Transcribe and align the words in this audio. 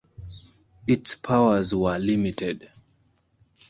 Its 0.87 1.13
powers 1.13 1.75
were 1.75 1.95
limited. 1.99 2.71